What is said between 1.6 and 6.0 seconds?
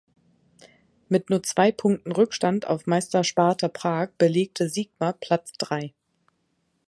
Punkten Rückstand auf Meister Sparta Prag belegte Sigma Platz Drei.